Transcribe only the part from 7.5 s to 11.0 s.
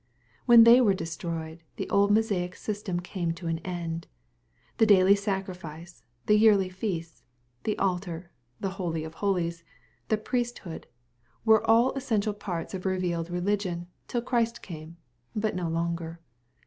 the altar, the holy of holies, the priesthood,